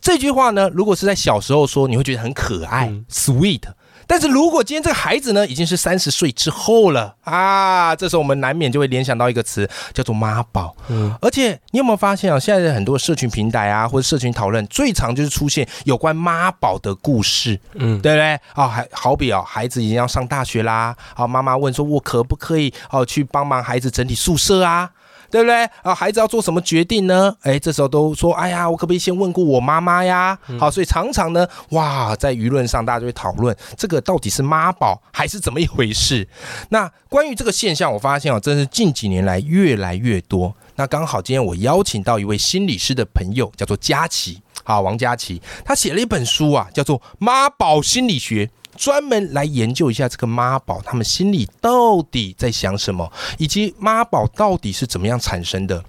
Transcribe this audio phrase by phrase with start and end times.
[0.00, 3.62] 这句话呢，如果是在小时候说，你会觉得很可爱、sweet。
[4.08, 10.76] 但是如果今天这个孩子呢，已经是三十岁之后了啊，这时候我们难免就会联想到一个词，叫做妈宝。
[10.86, 17.58] 嗯，而且你有没有发现啊，现在的很多社群平台啊，或者社群讨论，最常就是出现有关妈宝的故事。
[17.74, 18.38] 嗯，对不对？
[18.52, 24.88] 啊，还好比哦，孩子已经要上大学啦，好，妈妈问说，我可不可以哦去帮忙孩子整理宿舍啊？
[25.30, 25.94] 对不对啊？
[25.94, 27.34] 孩子要做什么决定呢？
[27.42, 30.38] 哎，这时候都说，哎呀，我可不可以先问过我妈妈呀？
[30.58, 36.26] 好，所以常常呢，哇，在舆论上大家就会讨论这个到底是妈宝还是怎么一回事。
[36.70, 40.54] 那关于这个现象，我发现哦，真是近几年来越来越多。
[40.76, 48.46] 那刚好今天我邀请到一位心理师的朋友，叫做佳琪，好，王佳琪，他写了一本书啊，叫做《妈宝心理学》。
[48.76, 55.82] 专门来研究一下这个妈宝，他们心里到底在想什么，以及妈宝到底是怎么样产生的。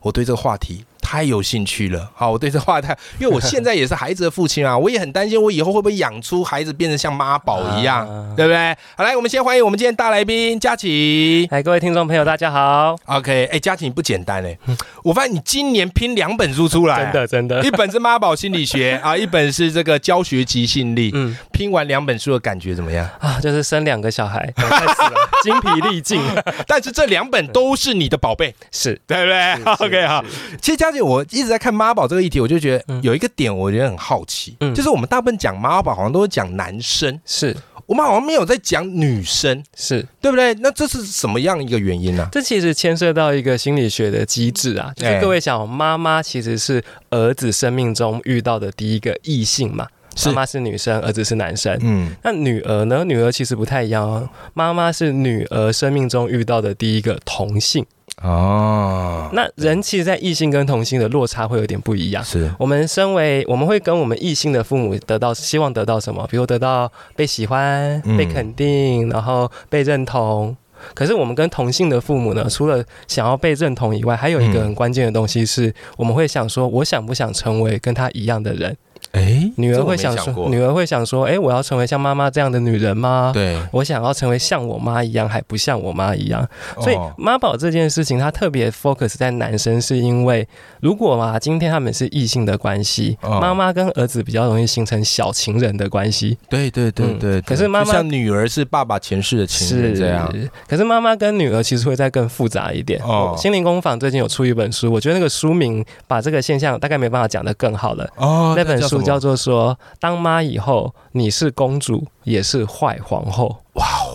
[0.00, 0.84] 我对这个话题。
[1.02, 8.74] 太有兴趣了，好，我对这话太，因为我现在也是孩子的父亲啊，我也很担心我以后会不会养出孩子变成像妈宝一样，对不对？
[8.96, 11.46] 好，来，我们先欢迎我们今天大来宾佳琪。
[11.50, 12.96] 来，各位听众朋友，大家好。
[13.06, 14.56] OK，哎，佳琪不简单哎，
[15.02, 21.10] 我发现你今年拼两本书出来，真的真的，一本是妈宝心理学 啊，一本是这个教学即兴力。
[21.14, 23.40] 嗯，拼完两本书的感觉怎么样啊？
[23.42, 24.52] 就是生两个小孩，
[25.42, 26.22] 精疲力尽。
[26.68, 30.24] 但是这两本都是你的宝贝，是对不对？OK，好。
[30.60, 40.54] 其实佳琪，我一直在看妈宝这个议题，我就觉得有一个点，我觉得很好奇，嗯就是我们大部分讲妈宝，好像都是讲男生，是我们好像没有在讲女生，是对不对？
[40.54, 42.28] 那这是什么样一个原因呢？
[42.30, 49.88] 这其实牵涉到一个心理学的机制啊，就是各位想，妈妈其实是儿子生命中遇到的第一个异性嘛，
[50.26, 53.04] 妈妈是女生，儿子是男生，嗯，那女儿呢？
[53.04, 57.84] 女儿其实不太一样哦，妈妈是女儿生命中遇到的第一个同性。
[58.22, 62.22] 哦，那人其实，在异性跟同性的落差会有点不一样。
[62.22, 66.26] 是我们身为，我们会跟我们异性的父母得到希望得到什么？
[66.30, 70.56] 比如得到被喜欢、被肯定，然后被认同。
[70.94, 78.76] 可是我们跟同性的父母呢，除了想要被认同以外，还有一个很关键的东西是，我们会想说，我想不想成为跟他一样的人？
[79.12, 83.30] 哎，女儿会想说，女儿会想说，哎，我要成为像妈妈这样的女人吗？
[83.34, 86.48] 对，我想要成为像我妈一样，还不像我妈一样。
[86.80, 90.48] 所以妈宝这件事情，它特别 focus 在男生，是因为
[90.80, 96.38] 如果嘛，今天他们是异性的关系，妈妈跟儿子比较容易形成小情人的关系。
[96.48, 97.38] 对对对对。
[97.42, 100.32] 可是妈妈像女儿是爸爸前世的情人这样。
[100.66, 102.98] 可是妈妈跟女儿其实会再更复杂一点。
[103.02, 103.34] 哦。
[103.36, 108.08] 心灵工坊最近有出一本书，我觉得那个书名把这个现象大概没办法讲得更好了。
[108.16, 108.54] 哦。
[108.56, 109.01] 那本书。
[109.02, 113.58] 叫做说，当妈以后，你是公主，也是坏皇后。
[113.74, 114.11] 哇哦！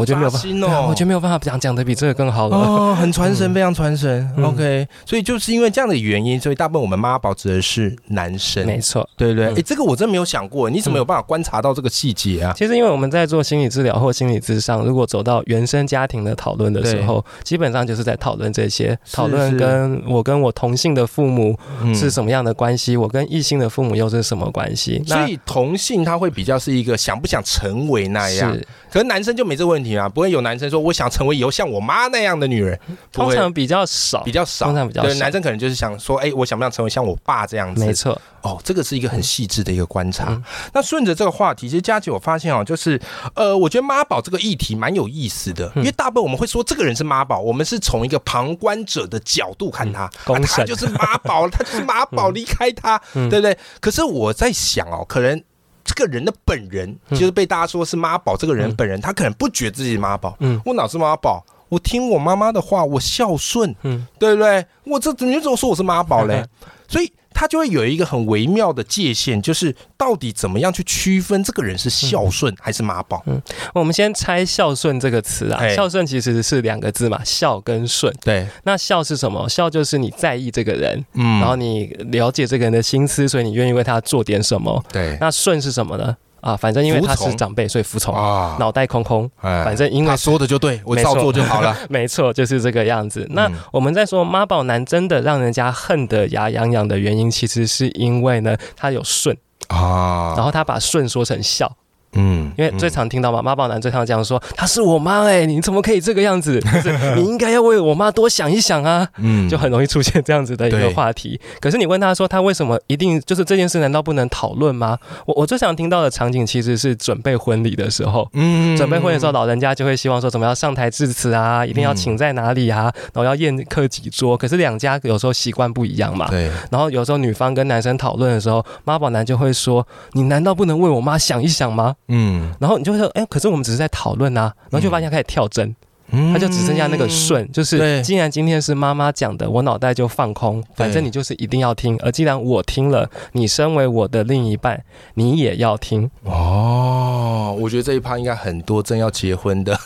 [0.00, 2.56] 我就没有办法，我就没有办法讲讲的比这个更好了。
[2.56, 4.28] 哦，很传神，非常传神。
[4.42, 8.66] OK，所以就是因为这样的原因，所以大部分我们妈宝指的是男生。
[8.66, 9.46] 没错，对对。
[9.54, 12.52] 哎，这个我真没有想过，你怎么有办法观察到这个细节啊？
[12.56, 21.56] 其实因为我们在做心理治疗或心理咨商，如果走到原生家庭的讨论的时候，基本上就是在讨论这些，讨论跟我跟我同性的父母
[21.94, 25.02] 是什么样的关系，我跟异性的父母又是什么关系。
[25.06, 28.56] 所以同性他会比较是一个想不想成为那样。
[28.90, 32.78] 可是男生就没这个问题啊，不会有男生说我想成为以后像我妈那样的女人，
[33.12, 35.08] 通常比较少，比较少，通常比较少。
[35.08, 37.84] 对，男生可能就是想说，哎，我想不想成为像我爸这样子？
[37.84, 40.40] 没错，哦，这个是一个很细致的一个观察。
[40.72, 43.00] 那顺着这个话题，其实佳琪，我发现哦，就是
[43.34, 53.56] 呃，我觉得妈宝这个议题蛮有意思的，因为大部分我们会说这个人是妈宝，我们是从一个旁观者的角度看他，他就是妈宝，他就是妈宝， 离开他，对不对？
[53.80, 55.42] 可是我在想哦，可能。
[55.86, 60.36] 这个人的本人就是被大家说是妈宝，这个人本人他可能不觉得自己妈宝。
[60.40, 61.42] 嗯，我哪是妈宝？
[61.68, 64.64] 我听我妈妈的话，我孝顺，嗯，对不对？
[64.84, 66.44] 我这你怎么说我是妈宝嘞？
[66.88, 67.12] 所以。
[67.38, 73.22] 他就会有一个很微妙的界限，就是到底怎么样去区分这个人是孝顺还是妈宝？
[73.26, 73.38] 嗯，
[73.74, 78.10] 我们先拆“孝顺”这个词啊，孝顺其实是两个字嘛，孝跟顺。
[78.22, 79.46] 对，那孝是什么？
[79.50, 84.82] 孝就是你在意这个人，嗯，然后你了解这个人的心思，所以你愿意为他做点什么。
[84.90, 86.16] 对，那顺是什么呢？
[86.46, 89.28] 啊，反正因为他是长辈，所以服从，啊，脑袋空空。
[89.40, 91.76] 哎反正因为他说的就对，我照做就好了。
[91.90, 93.26] 没错，就是这个样子。
[93.30, 99.36] 那嗯我们在说妈宝男真的让人家恨得牙痒痒的原因，其实是因为呢，他有顺，
[99.68, 101.70] 啊，然后他把顺说成孝。
[102.16, 106.60] 嗯因为最常听到嘛，妈宝男最常讲说她是我妈哎、你怎么可以这个样子？
[106.60, 109.48] 就是 你应该要为我妈多想一想啊，嗯。
[109.48, 111.40] 就很容易出现这样子的一个话题。
[111.60, 114.98] 可是你问他说他为什么一定就是这件事，难道不能讨论吗？
[115.26, 118.28] 我我最常听到的场景其实是准备婚礼的时候。
[118.32, 118.76] 嗯。
[118.76, 124.36] 准备婚礼的时候，老人家就会希望说，怎么要上台致辞啊，一定要请在哪里啊，然后要宴客几桌。
[124.36, 135.74] 可是两家有时候习惯不一样嘛，对，然后有时候女方跟男生讨论的时候，妈宝男就会说：“你难道不能为我妈想一想吗嗯？”然后你就会说：“哎、可是我们只是在讨论啊。”然后就发现开始跳针，
[136.10, 141.98] 嗯他就只剩下那个顺，就是既然今天是妈妈讲的，我脑袋就放空，反正你就是一定要听。
[142.02, 144.82] 而既然我听了，你身为我的另一半，
[145.14, 146.10] 你也要听。
[146.24, 149.78] 哦，我觉得这一趴应该很多正要结婚的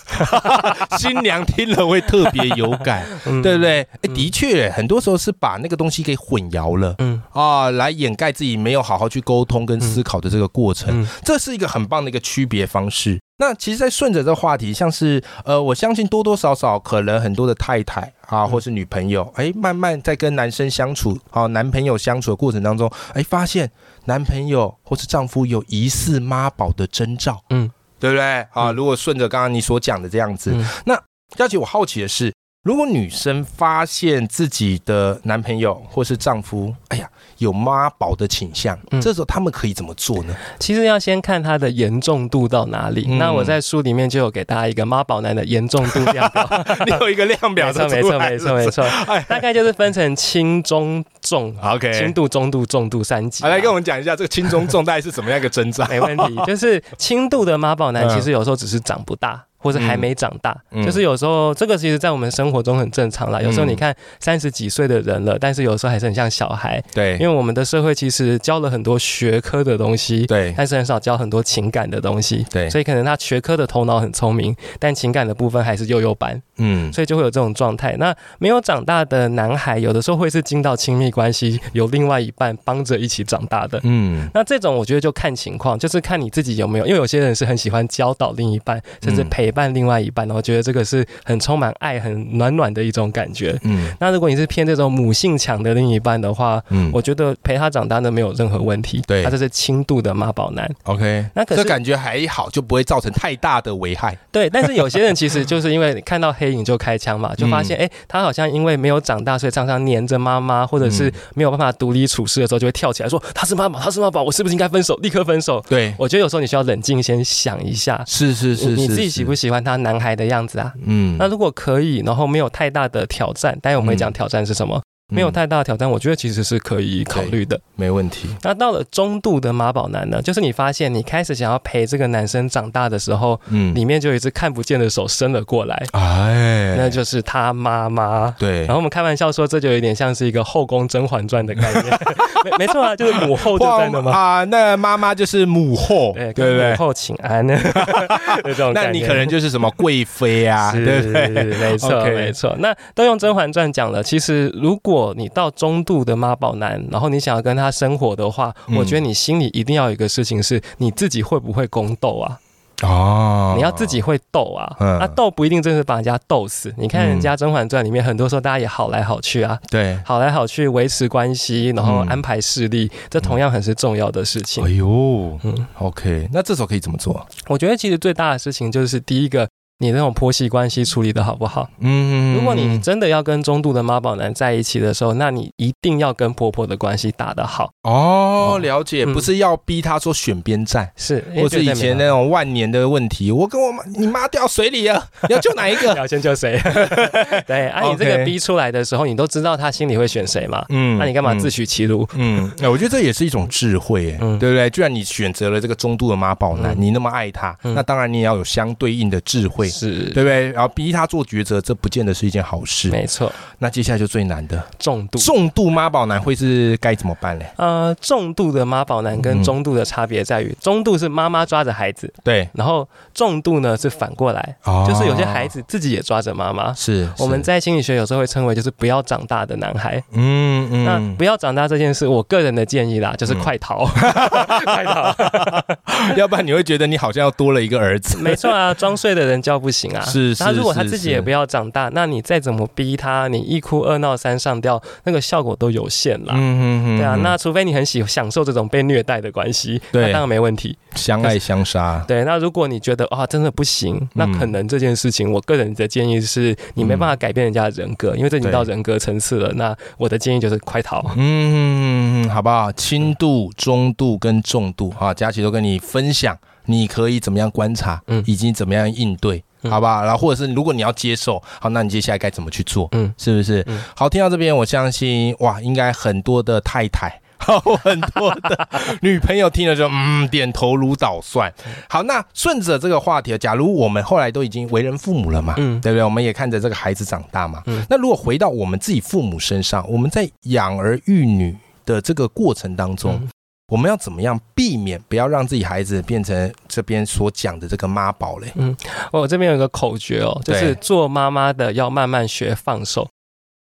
[0.99, 3.81] 新娘听了会特别有感， 嗯对不对？
[4.03, 6.95] 哎，的确，很多时候是把那个东西给混淆了。
[6.99, 13.19] 嗯啊，来掩盖自己没有好好去沟通跟思考的这个过程，嗯这是一个很棒的一个区别方式。
[13.41, 18.49] 那其实，在顺着这个话题，像是呃，我相信多多少少可能很多的太太啊，嗯。
[18.49, 23.71] 或是女朋友，哎，慢慢在跟男生相处啊，男朋友相处的过程当中，哎，发现
[24.05, 27.71] 男朋友或是丈夫有疑似妈宝的征兆，嗯。
[27.99, 28.23] 对不对？
[28.25, 28.75] 啊，嗯。
[28.77, 30.53] 如果顺着刚刚你所讲的这样子，
[30.85, 30.99] 嗯。
[31.35, 37.09] 佳琪，我好奇的是，如果女生发现自己的男朋友或是丈夫，哎呀，
[37.41, 40.35] 有妈宝的倾向，嗯这时候他们可以怎么做呢？
[40.59, 43.07] 其实要先看他的严重度到哪里。
[43.09, 51.55] 嗯那我在书里面就有给大家一个妈宝男的严重度量表， 你有一个量表没错没错没错没错，哎大概就是分成轻、中、重。
[51.63, 53.49] ，OK，轻度、中度、重度三级啊。
[53.49, 55.87] 来跟我们讲一下这个轻中重大概是怎么样一个征兆？
[55.89, 59.45] 没问题，就是轻度的妈宝男，嗯其实有时候只是长不大。
[59.61, 63.41] 或者还没长大，嗯就是有时候这个其实，在我们生活中很正常啦。
[63.41, 72.45] 有时候嗯你看三十几岁的人了，但是有时候还是很像小孩，对因为我们的社会其实教了很多学科的东西，对但是很少教很多情感的东西。
[72.51, 77.95] 对，所以可能他学科的头脑很聪明，但情感的部分还是幼幼班，嗯，所以就会有这种状态。
[77.99, 83.81] 那没有长大的男孩，有的时候会是进到亲密关系，有另外一半帮着一起长大的。
[83.85, 93.59] 嗯那这种我觉得就看情况，就是看你自己有没有，因为有些人是很喜欢教导另一半，甚至嗯陪伴另外一半，然后觉得这个是很充满爱、很暖暖的一种感觉。
[93.65, 99.03] 嗯那如果你是偏这种母性强的另一半的话，嗯我觉得陪他长大呢没有任何问题。
[99.09, 100.71] 对他这是轻度的妈宝男。
[100.85, 104.17] ，OK，那可是这感觉还好，就不会造成太大的危害。
[104.31, 115.61] 对，但是有些人其实就是因为看到黑影就开枪嘛， 就发现哎、诶他好像因为没有长大，所以常常黏着妈妈，或者是嗯没有办法独立处事的时候，就会跳起来说他是妈宝，他是妈宝，我是不是应该分手，立刻分手？
[115.69, 119.35] 对，我觉得有时候你需要冷静，先想一下，是是是，你你自己喜不？
[119.35, 120.75] 喜欢他男孩的样子啊？
[120.85, 124.83] 嗯那如果可以，然后没有太大的挑战，待会我们会讲挑战是什么。
[125.11, 127.61] 没有嗯太大的挑战，我觉得其实是可以考虑的。
[127.77, 128.29] 没问题。
[128.43, 138.35] 那到了中度的妈宝男呢，就是你发现你开始想要陪这个男生长大的时候，嗯，里面就有一只看不见的手伸了过来，哎，那就是他妈妈。
[138.39, 141.99] 对然后我们开玩笑说，这就有点像是一个后宫《甄嬛传》的概念，
[142.45, 144.13] 没没错啊，就是母后就在那嘛。
[144.17, 146.77] 啊，那妈妈就是母后，对对不对母？
[146.77, 147.57] 后请安，有
[148.53, 148.73] 这种。
[148.75, 151.29] 那你可能就是什么贵妃啊，是对不对？
[151.45, 152.55] 没错没错。
[152.59, 162.39] 那都用《甄嬛传》讲了，其实如果你到中度的妈宝男，然后你想要跟他生活的话，嗯我觉得你心里一定要有一个事情是，你自己会不会宫斗啊？
[162.83, 166.73] 哦你要自己会斗啊，嗯那斗不一定真是把人家斗死。
[166.79, 169.99] 你看人家《甄嬛传》里面，很多时候大家也好来好去啊，对。
[170.03, 174.71] 好来好去维持关系，然后嗯安排势力，这同样很是重要的事情哎。
[174.71, 177.27] 呦嗯，，OK，那这时候可以怎么做？
[177.49, 179.47] 我觉得其实最大的事情就是第一个，
[179.83, 181.69] 你那种婆媳关系处理的好不好？
[181.81, 187.73] 嗯如果你真的要跟中度的妈宝男在一起的时候，那你一定要跟婆婆的关系打得好。
[187.83, 195.95] 哦哦了解，嗯不是要逼他说选边站，是，或是以前那种万年的问题，我跟我妈，你妈掉水里了，你 要救哪一个？
[195.97, 196.61] 要先救谁？
[197.47, 200.63] 对，啊，你这个逼出来的时候，你都知道他心里会选谁嘛？
[200.69, 202.07] 嗯那你干嘛自取其辱？
[202.15, 204.69] 嗯，哎我觉得这也是一种智慧，对不对？
[204.71, 210.51] 既然你选择了这个中度的妈宝男，嗯你那么爱他，嗯那当然你也要有相对应的智慧是，对不对？
[210.53, 212.91] 然后逼他做抉择，这不见得是一件好事。
[212.91, 213.33] 没错。
[213.59, 217.47] 那接下来就最难的重度，重度妈宝男会是该怎么办嘞？
[217.57, 226.73] 呃，重度的妈宝男跟嗯中度的差别在于，中度是妈妈抓着孩子，对，然后重度呢是反过来，哦就是有些孩子自己也抓着妈妈。
[226.75, 230.03] 是我们在心理学有时候会称为就是不要长大的男孩。
[230.13, 235.15] 嗯嗯那不要长大这件事，我个人的建议啦，就是嗯快逃，快逃。
[236.17, 238.17] 要不然你会觉得你好像要多了一个儿子。
[238.19, 240.01] 没错啊，装睡的人叫不行啊。
[240.01, 246.35] 是是他如果他自己也不要长大，那你再怎么逼他，你一哭二闹三上吊，那个效果都有限啦。
[246.35, 250.77] 嗯嗯嗯对啊，那除非你很喜享受这种被虐待的关系，对那当然没问题。
[250.97, 259.53] 相爱相杀，对，那如果你觉得啊真的不行，那嗯可能这件事情，我个人的建议是你没办法改变人家的人格，因为这已经到人格层次了。
[259.53, 261.05] 那我的建议就是快逃。
[261.17, 262.73] 嗯，好不好？
[262.73, 266.37] 轻度、中度跟重度，哈，佳琪都跟你分享，
[266.67, 270.03] 你可以怎么样观察，嗯以及怎么样应对，嗯好不好？
[270.03, 272.89] 然后或者是如果你要接受，好，那你接下来该怎么去做？
[272.93, 273.65] 嗯是不是？
[273.67, 277.21] 嗯好，听到这边，我相信哇，应该很多的太太。
[277.43, 278.69] 好，很多的
[279.01, 281.51] 女朋友听了就嗯点头如捣蒜。
[281.89, 286.05] 好，那顺着这个话题，假如我们后来都已经为人父母了嘛，嗯对不对？
[286.05, 287.63] 我们也看着这个孩子长大嘛。
[287.65, 293.29] 嗯那如果回到我们自己父母身上，我们在养儿育女的这个过程当中，嗯
[293.71, 298.53] 我们要怎么样避免不要让自己孩子变成这边所讲的这个妈宝嘞？
[298.57, 298.77] 嗯
[299.13, 303.09] 我这边有一个口诀哦，就是做妈妈的要慢慢学放手，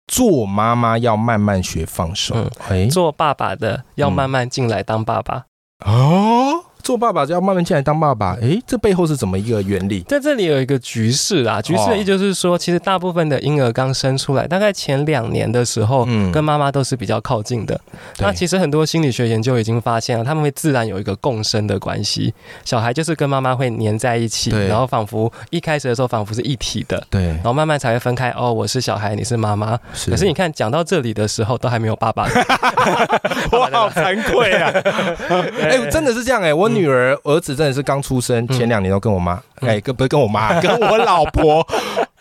[0.06, 2.36] 做妈妈要慢慢学放手。
[2.36, 5.46] 嗯哎、做爸爸的要慢慢进来当爸爸。
[5.84, 8.38] 哦，做爸爸就要慢慢进来当爸爸。
[8.44, 10.02] 哎，这背后是怎么一个原理？
[10.02, 17.82] 在这里有一个局势啊，局势的意思就是说，其实大部分的婴儿刚生出来，大概前两年的时候，嗯跟妈妈都是比较靠近的。
[18.20, 22.32] 那其实很多心理学研究已经发现了，他们会自然有一个共生的关系，
[22.64, 27.04] 小孩就是跟妈妈会黏在一起，对然后仿佛一开始的时候仿佛是一体的。
[27.10, 29.76] 对然，后慢慢才会分开哦，我是小孩，你是妈妈。
[29.96, 32.28] 是可是你看，讲到这里的时候，都还没有爸爸。
[33.52, 34.72] 我好惭愧啊！
[35.64, 39.70] 哎、真的是这样哎、我女儿、儿子真的是刚出生，前两年都跟我妈，嗯。
[39.70, 41.66] 哎、跟不是跟我妈， 跟我老婆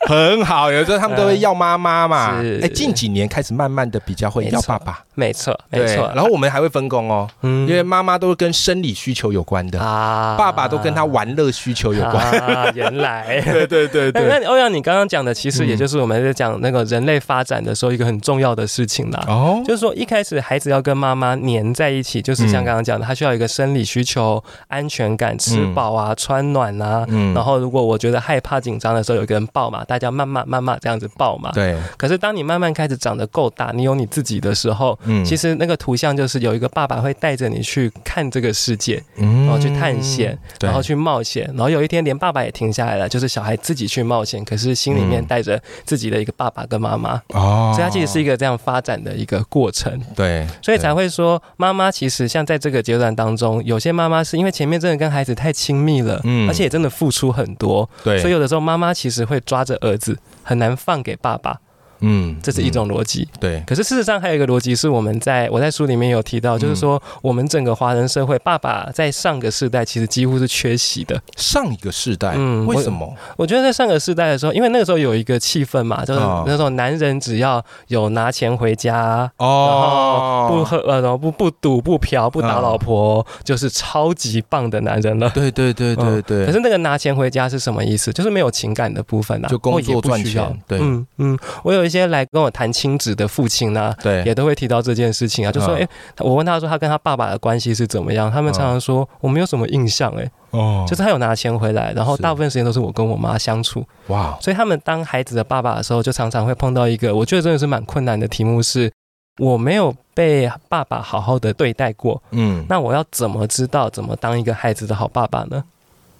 [0.07, 0.71] 很好。
[0.71, 6.11] 有时候他们都会要妈妈嘛，是哎、近几年开始慢慢的比较会要爸爸，没错，没错。
[6.15, 12.25] 然后我们还会分工哦，嗯因为妈妈都是跟生理需求有关的，啊爸爸都跟他玩乐需求有关。
[12.41, 13.41] 啊，原来。
[13.45, 19.25] 对对对那那欧阳，你刚刚讲的，其实嗯也就是我们在讲那个人类发展的时候一个很重要的事情啦。
[19.29, 27.05] 哦，就是说，一开始孩子要跟妈妈黏在一起，就是像嗯刚刚讲的，他需要一个生理需求、安全感、吃饱啊、穿暖啊。
[27.09, 31.53] 嗯然后，如果我觉得害怕、紧张的时候，有一个人抱嘛，大家慢慢、慢慢这样子抱嘛。
[31.53, 35.25] 对，可是，当你慢慢开始长得够大，你有你自己的时候，嗯。
[35.25, 39.47] 其实那个图像就是有一个爸爸会带着你去看这个世界，嗯。
[39.47, 45.27] 然后去探险，然后去冒险，然后有一天连爸爸也停下来了，就是小孩自己去冒险，可是心里面嗯。
[45.27, 56.49] 带着自己的一个爸爸跟妈妈，哦，所以它其实是一个这样发展的一个过程，对，所以才会说妈妈其实像在这个阶段当中，有些妈妈是因为前面真的跟孩子太亲密了，嗯。
[56.49, 60.19] 而且也真的付出很多，对，所以有的时候妈妈其实会抓着儿子。
[60.45, 61.59] 很难放给爸爸，
[62.05, 63.23] 嗯这是一种逻辑。
[63.33, 71.21] 嗯对，可是事实上还有一个逻辑是我们在我在书里面有提到，就是说我们整个华人社会，爸爸在上个世代其实几乎是缺席的。
[71.37, 73.13] 上一个世代，嗯为什么？
[73.37, 79.31] 我觉得在上个世代的时候，因为那个时候有一个气氛嘛，就是哦那时候男人只要有拿钱回家。
[79.39, 85.31] 哦不喝呃，然后不不赌不嫖不打嗯老婆，就是超级棒的男人了。
[85.31, 88.13] 对对对对对，可是那个拿钱回家是什么意思？
[88.13, 94.23] 就是没有情感的部分啊，就工作赚钱对嗯嗯，我有一些来跟我谈亲子的父亲呢、对。
[94.25, 95.83] 也都会提到这件事情啊，就说，嗯。
[95.83, 100.85] 哎、我问他说他跟他爸爸的关系是怎么样，他们常常说我没有什么印象、哎、哦。
[100.89, 108.91] 就是他有拿钱回来，然后大部分时间都是我跟我妈相处，哇，所以他们当孩子的爸爸的时候，就常常会碰到一个我觉得真的是蛮困难的题目是。
[109.39, 112.65] 我没有被爸爸好好的对待过，嗯。
[112.69, 115.65] 那我要怎么知道怎么当一个孩子的好爸爸呢？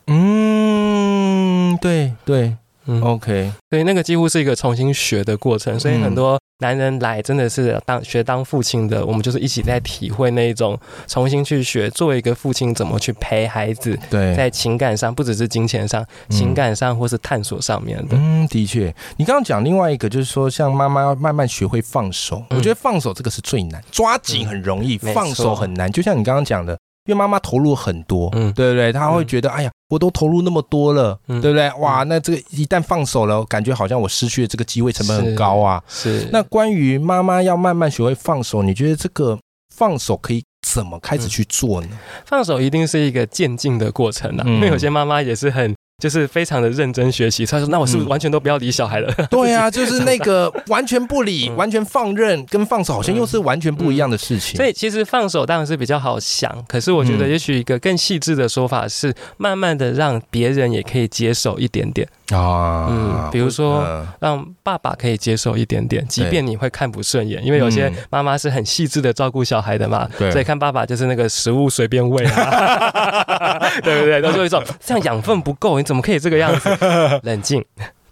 [0.09, 6.03] 嗯，对对嗯，，OK，所以那个几乎是一个重新学的过程，所以嗯。
[6.03, 18.17] 很多男人来真的是当学当父亲的，我们就是一起在体会那一种重新去学，作为一个父亲怎么去陪孩子，对，在情感上，不只是金钱上，情感上或是探索上面的。
[18.17, 22.59] 嗯，的确，你刚刚讲另外一个就是说，像妈妈要慢慢学会放手，嗯。
[22.59, 25.91] 我觉得放手这个是最难，抓紧很容易，嗯放手很难。
[25.91, 28.93] 就像你刚刚讲的，因为妈妈投入很多，嗯对不对？
[28.93, 31.71] 她会觉得，哎呀，我都投入那么多了，嗯对不对？
[31.81, 35.83] 哇，那这个一旦放手了，感觉好像我失去了这个机会，成本很高啊。
[35.87, 39.39] 是那关于妈妈要慢慢学会放手，你觉得这个
[39.75, 41.89] 放手可以怎么开始去做呢？
[42.25, 45.75] 放手一定是一个渐进的过程啊，嗯因为有些妈妈也是很。
[46.05, 47.47] 就是非常的认真学习。
[47.47, 54.55] 他说：“那我是不是完全都不要理小孩了？” 对啊，就是那个完全不理、完全放任跟放手，好像又是完全不一样的事情。
[54.55, 62.87] 所以其实放手当然是比较好想，可是我觉得也许一个更细致的说法是，慢慢的让别人也可以接受一点点啊。
[62.91, 63.85] 嗯，比如说
[64.21, 74.23] 让爸爸可以接受一点点，即便你会看不顺眼，因为有些妈妈是很细致的照顾小孩的嘛，所以看爸爸就是那个食物随便喂啊， 对不对？
[74.23, 76.69] 都是一种这样养分不够，你怎么可以这个样子？
[77.25, 77.65] 冷静。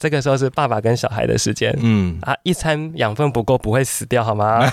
[0.02, 4.68] 这个时候是爸爸跟小孩的时间，嗯啊，一餐养分不够不会死掉好吗？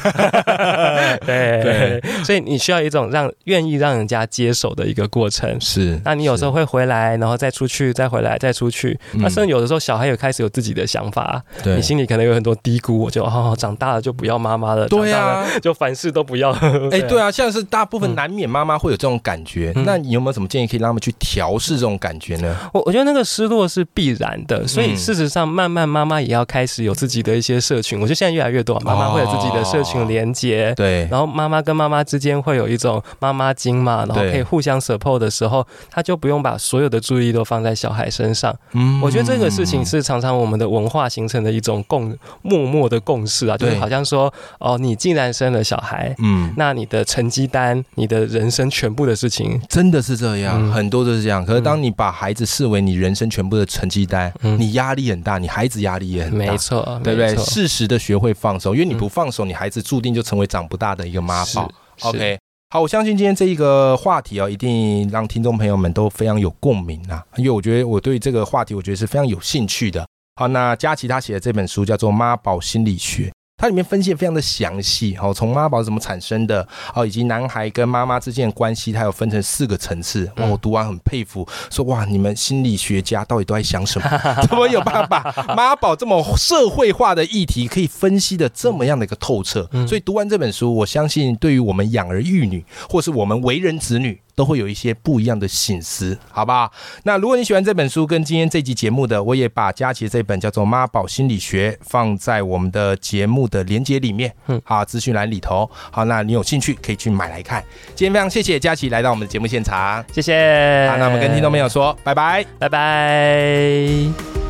[1.23, 5.55] 对对，所以你需要一种让愿意让人家接手的一个过程。
[5.61, 8.99] 是，那你有时候会回来，然后再出去，再回来，再出去。
[9.13, 16.49] 那甚至有的时候小孩也开始有自己的想法，你心里可能有很多低估，我就哦，长大了就不要妈妈了，对啊， 就凡事都不要。
[16.89, 19.71] 哎，对啊，像是大部分难免妈妈会有这种感觉。
[19.85, 22.55] 那你有没有什么建议可以让他们去调试这种感觉呢？
[22.73, 25.18] 我我觉得那个失落是必然的，所以是。
[25.19, 27.99] 事实上，慢慢妈妈也要开始有自己的一些社群。
[27.99, 31.05] 我觉得现在越来越多妈妈会有自己的社群连接，对。
[31.11, 38.55] 然后妈妈跟妈妈之间会有一种妈妈经嘛，然后可以互相 support 的时候，他就不用把所有的注意都放在小孩身上。
[38.71, 51.45] 嗯，我觉得这个事情是常常我们的文化形成的一种共默默的共识啊，就是好像说，哦，你既然生了小孩，嗯，那你的成绩单，你的人生全部的事情，真的是这样，很多都是这样。
[51.45, 55.08] 可是当你把孩子视为你人生全部的成绩单，你压力。
[55.11, 57.35] 很大，你孩子压力也很大，没错，对不对？
[57.37, 61.71] 适时的学会放手，因为你不放手，你孩子注定就成为长不大的一个妈宝。
[62.01, 62.37] OK，
[62.69, 70.05] 好，我相信今天这一个话题哦，一定让听众朋友们都非常有共鸣啊，因为我觉得我对这个话题，我觉得是非常有兴趣的。
[70.35, 73.27] 好，那佳琪他写的这本书叫做《妈宝心理学》。
[73.59, 80.31] 它里面分析非常的详细，哦，从妈宝怎么产生的，哦，以及男孩跟妈妈之间的关系，它有分成四个层次。
[80.37, 84.09] 哇，我读完很佩服，说哇，你们心理学家到底都在想什么？
[84.47, 85.21] 怎么有办法
[85.57, 89.69] 妈宝这么社会化的议题可以分析的这么样的一个透彻？
[89.85, 94.21] 所以读完这本书，我相信对于我们养儿育女，或是我们为人子女。
[94.39, 96.71] 都会有一些不一样的醒思，好不好？
[97.03, 105.69] 那如果你喜欢这本书跟今天这集节目的，我也把佳琪这本叫做《妈宝心理学》放在我们的节目的连接里面，嗯，好，资讯栏里头。
[105.91, 107.61] 好，那你有兴趣可以去买来看。
[107.93, 110.87] 今天非常谢谢佳琪来到我们的节目现场，谢谢。
[110.89, 114.48] 好，那我们跟听众朋友说拜拜，拜拜。